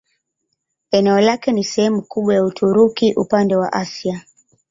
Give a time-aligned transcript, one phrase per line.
[0.91, 4.25] Eneo lake ni sehemu kubwa ya Uturuki upande wa Asia.